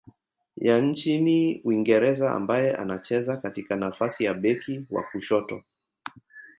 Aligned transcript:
ya 0.55 0.81
nchini 0.81 1.61
Uingereza 1.63 2.31
ambaye 2.31 2.75
anacheza 2.75 3.37
katika 3.37 3.75
nafasi 3.75 4.23
ya 4.23 4.33
beki 4.33 4.85
wa 4.91 5.03
kushoto. 5.03 5.63